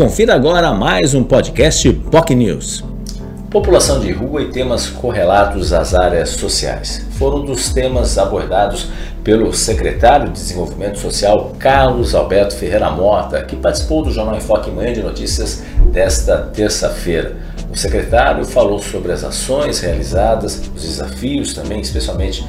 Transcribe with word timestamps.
Confira 0.00 0.34
agora 0.34 0.72
mais 0.72 1.12
um 1.12 1.22
podcast 1.22 1.92
POC 1.92 2.34
News. 2.34 2.82
População 3.50 4.00
de 4.00 4.10
rua 4.10 4.40
e 4.40 4.50
temas 4.50 4.86
correlatos 4.86 5.74
às 5.74 5.92
áreas 5.92 6.30
sociais 6.30 7.06
foram 7.18 7.44
dos 7.44 7.68
temas 7.68 8.16
abordados 8.16 8.88
pelo 9.22 9.52
secretário 9.52 10.28
de 10.28 10.32
Desenvolvimento 10.32 10.98
Social 10.98 11.52
Carlos 11.58 12.14
Alberto 12.14 12.56
Ferreira 12.56 12.88
Mota, 12.88 13.42
que 13.42 13.54
participou 13.54 14.02
do 14.02 14.10
Jornal 14.10 14.38
Enfoque 14.38 14.70
Manhã 14.70 14.94
de 14.94 15.02
Notícias 15.02 15.62
desta 15.92 16.38
terça-feira. 16.38 17.36
O 17.70 17.76
secretário 17.76 18.42
falou 18.46 18.78
sobre 18.78 19.12
as 19.12 19.22
ações 19.22 19.80
realizadas, 19.80 20.62
os 20.74 20.82
desafios 20.82 21.52
também, 21.52 21.78
especialmente 21.78 22.42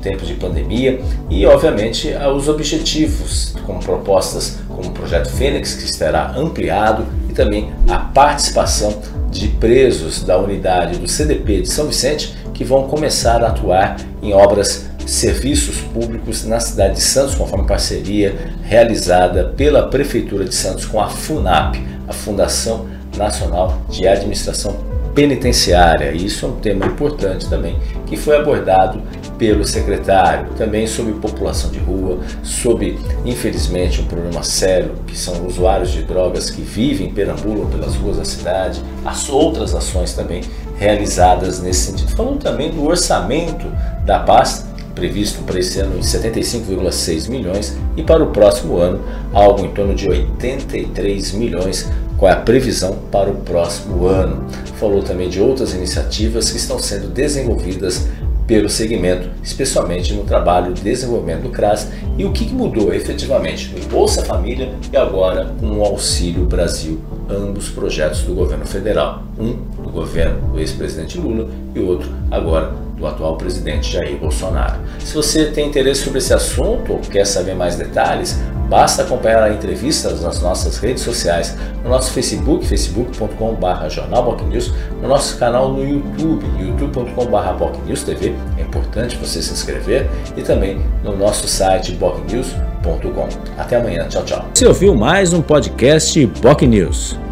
tempos 0.00 0.28
de 0.28 0.34
pandemia 0.34 1.00
e, 1.28 1.44
obviamente, 1.46 2.12
os 2.34 2.48
objetivos, 2.48 3.54
como 3.66 3.80
propostas 3.80 4.58
como 4.68 4.90
o 4.90 4.92
Projeto 4.92 5.28
Fênix, 5.30 5.74
que 5.74 5.84
estará 5.84 6.32
ampliado, 6.36 7.04
e 7.28 7.32
também 7.32 7.72
a 7.88 7.98
participação 7.98 9.02
de 9.30 9.48
presos 9.48 10.22
da 10.22 10.38
unidade 10.38 10.98
do 10.98 11.08
CDP 11.08 11.62
de 11.62 11.68
São 11.68 11.86
Vicente, 11.86 12.36
que 12.54 12.64
vão 12.64 12.84
começar 12.84 13.42
a 13.42 13.48
atuar 13.48 13.96
em 14.22 14.32
obras 14.32 14.88
serviços 15.06 15.80
públicos 15.80 16.44
na 16.44 16.60
cidade 16.60 16.94
de 16.94 17.00
Santos, 17.00 17.34
conforme 17.34 17.66
parceria 17.66 18.36
realizada 18.62 19.52
pela 19.56 19.88
Prefeitura 19.88 20.44
de 20.44 20.54
Santos 20.54 20.84
com 20.84 21.00
a 21.00 21.08
FUNAP, 21.08 21.76
a 22.06 22.12
Fundação 22.12 22.86
Nacional 23.16 23.82
de 23.88 24.06
Administração 24.06 24.76
Penitenciária. 25.14 26.12
Isso 26.12 26.46
é 26.46 26.48
um 26.48 26.56
tema 26.56 26.86
importante 26.86 27.48
também 27.48 27.76
que 28.06 28.16
foi 28.16 28.36
abordado 28.36 29.02
pelo 29.38 29.64
secretário, 29.64 30.48
também 30.56 30.86
sobre 30.86 31.12
população 31.12 31.70
de 31.70 31.78
rua, 31.78 32.18
sobre, 32.42 32.98
infelizmente, 33.24 34.00
um 34.00 34.04
problema 34.04 34.42
sério 34.42 34.94
que 35.06 35.16
são 35.16 35.46
usuários 35.46 35.92
de 35.92 36.02
drogas 36.02 36.50
que 36.50 36.60
vivem, 36.60 37.12
perambulam 37.12 37.70
pelas 37.70 37.94
ruas 37.94 38.16
da 38.16 38.24
cidade, 38.24 38.82
as 39.04 39.28
outras 39.28 39.74
ações 39.74 40.12
também 40.12 40.42
realizadas 40.76 41.60
nesse 41.60 41.90
sentido. 41.90 42.10
Falando 42.16 42.38
também 42.38 42.70
do 42.70 42.84
orçamento 42.84 43.66
da 44.04 44.18
pasta, 44.18 44.66
previsto 44.94 45.42
para 45.44 45.60
esse 45.60 45.78
ano 45.78 45.96
em 45.96 46.00
75,6 46.00 47.28
milhões 47.28 47.76
e 47.96 48.02
para 48.02 48.22
o 48.22 48.32
próximo 48.32 48.78
ano 48.78 49.00
algo 49.32 49.64
em 49.64 49.70
torno 49.70 49.94
de 49.94 50.08
83 50.08 51.32
milhões 51.32 51.88
qual 52.16 52.32
é 52.32 52.34
a 52.34 52.40
previsão 52.40 52.98
para 53.12 53.30
o 53.30 53.36
próximo 53.36 54.06
ano. 54.06 54.44
Falou 54.74 55.02
também 55.02 55.28
de 55.28 55.40
outras 55.40 55.72
iniciativas 55.72 56.50
que 56.50 56.56
estão 56.56 56.78
sendo 56.78 57.08
desenvolvidas 57.08 58.08
pelo 58.48 58.68
segmento, 58.70 59.28
especialmente 59.44 60.14
no 60.14 60.24
trabalho 60.24 60.72
de 60.72 60.80
desenvolvimento 60.80 61.42
do 61.42 61.50
CRAS 61.50 61.92
e 62.16 62.24
o 62.24 62.32
que 62.32 62.46
mudou 62.46 62.94
efetivamente 62.94 63.74
no 63.74 63.86
Bolsa 63.88 64.24
Família 64.24 64.72
e 64.90 64.96
agora 64.96 65.54
com 65.60 65.66
o 65.78 65.84
Auxílio 65.84 66.46
Brasil, 66.46 66.98
ambos 67.28 67.68
projetos 67.68 68.22
do 68.22 68.34
governo 68.34 68.66
federal. 68.66 69.22
Um 69.38 69.52
do 69.82 69.90
governo 69.90 70.48
do 70.48 70.58
ex-presidente 70.58 71.18
Lula 71.18 71.50
e 71.74 71.78
outro 71.78 72.10
agora 72.30 72.72
do 72.96 73.06
atual 73.06 73.36
presidente 73.36 73.92
Jair 73.92 74.18
Bolsonaro. 74.18 74.80
Se 74.98 75.14
você 75.14 75.46
tem 75.50 75.68
interesse 75.68 76.02
sobre 76.02 76.18
esse 76.18 76.32
assunto 76.32 76.94
ou 76.94 76.98
quer 77.00 77.26
saber 77.26 77.54
mais 77.54 77.76
detalhes, 77.76 78.38
basta 78.68 79.02
acompanhar 79.02 79.42
a 79.42 79.50
entrevista 79.52 80.10
nas 80.10 80.40
nossas 80.40 80.78
redes 80.78 81.02
sociais, 81.02 81.56
no 81.82 81.90
nosso 81.90 82.12
Facebook, 82.12 82.66
facebook.com.br 82.66 83.88
jornalbocnews, 83.88 84.72
no 85.00 85.08
nosso 85.08 85.38
canal 85.38 85.72
no 85.72 85.86
YouTube, 85.86 86.44
youtube.com.br 86.58 88.04
TV, 88.04 88.34
é 88.56 88.62
importante 88.62 89.16
você 89.16 89.42
se 89.42 89.52
inscrever, 89.52 90.08
e 90.36 90.42
também 90.42 90.80
no 91.02 91.16
nosso 91.16 91.48
site 91.48 91.92
bocnews.com. 91.92 93.28
Até 93.56 93.76
amanhã, 93.76 94.06
tchau, 94.08 94.24
tchau. 94.24 94.44
Você 94.54 94.66
ouviu 94.66 94.94
mais 94.94 95.32
um 95.32 95.42
podcast 95.42 96.26
Boc 96.26 96.62
News. 96.62 97.27